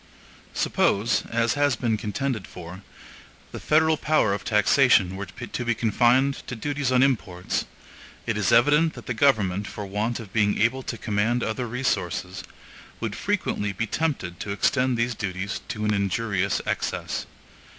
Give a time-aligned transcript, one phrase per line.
[0.55, 2.81] Suppose, as has been contended for,
[3.51, 7.65] the federal power of taxation were to be confined to duties on imports,
[8.25, 12.43] it is evident that the government, for want of being able to command other resources,
[12.99, 17.27] would frequently be tempted to extend these duties to an injurious excess.